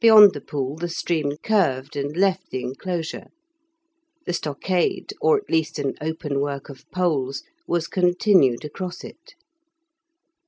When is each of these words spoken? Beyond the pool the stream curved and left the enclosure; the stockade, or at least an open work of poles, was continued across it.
Beyond 0.00 0.32
the 0.32 0.40
pool 0.40 0.74
the 0.74 0.88
stream 0.88 1.36
curved 1.40 1.94
and 1.94 2.16
left 2.16 2.50
the 2.50 2.64
enclosure; 2.64 3.26
the 4.24 4.32
stockade, 4.32 5.12
or 5.20 5.36
at 5.38 5.48
least 5.48 5.78
an 5.78 5.94
open 6.00 6.40
work 6.40 6.68
of 6.68 6.84
poles, 6.90 7.44
was 7.64 7.86
continued 7.86 8.64
across 8.64 9.04
it. 9.04 9.36